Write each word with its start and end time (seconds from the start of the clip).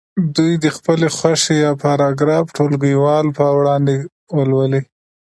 دوی 0.35 0.53
دې 0.61 0.69
د 0.73 0.75
خپلې 0.75 1.07
خوښې 1.17 1.77
پاراګراف 1.83 2.45
ټولګیوالو 2.57 3.35
په 3.37 3.45
وړاندې 3.57 3.95
ولولي. 4.37 4.81